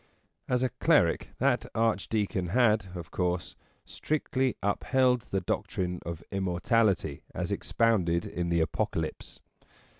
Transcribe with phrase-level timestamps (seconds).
[0.49, 3.55] As a cleric that Archdeacon had, of course,
[3.85, 9.41] strictly upheld the doctrine of Immortality as expounded in the Apocalypse.